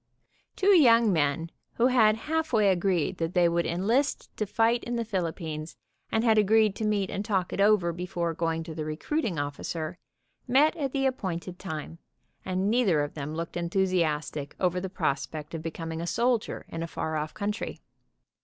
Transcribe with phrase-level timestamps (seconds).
[0.55, 4.95] Two young men who had half way agreed that they would enlist to fight in
[4.95, 5.77] the Philippines,
[6.11, 9.99] and had agreed to meet and talk it over before going to the recruiting officer,
[10.47, 11.99] met at the appointed time,
[12.43, 16.87] and neither of them looked enthusiastic over the prospect of becoming a soldier in a
[16.87, 17.79] far off country.